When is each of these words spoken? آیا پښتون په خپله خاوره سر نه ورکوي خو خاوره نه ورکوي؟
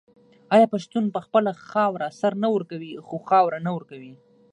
آیا 0.53 0.65
پښتون 0.73 1.03
په 1.15 1.19
خپله 1.25 1.51
خاوره 1.69 2.07
سر 2.19 2.33
نه 2.43 2.47
ورکوي 2.55 2.91
خو 3.07 3.15
خاوره 3.29 3.59
نه 3.65 3.71
ورکوي؟ 3.77 4.13